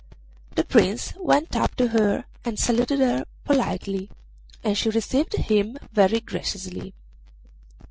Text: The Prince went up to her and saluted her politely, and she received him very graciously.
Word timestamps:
The 0.55 0.63
Prince 0.65 1.13
went 1.19 1.55
up 1.55 1.75
to 1.75 1.89
her 1.89 2.25
and 2.43 2.57
saluted 2.57 2.97
her 3.01 3.23
politely, 3.43 4.09
and 4.63 4.75
she 4.75 4.89
received 4.89 5.33
him 5.35 5.77
very 5.93 6.19
graciously. 6.19 6.95